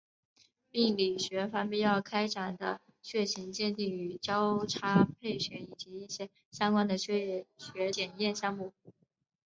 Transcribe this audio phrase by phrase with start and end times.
[0.71, 8.73] 病理学方面要开展的血型鉴定与交叉配血以及一些相关的血液学检验项目。